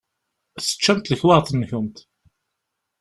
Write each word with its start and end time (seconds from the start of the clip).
Teččamt 0.65 1.09
lekwaɣeḍ-nwent 1.11 1.97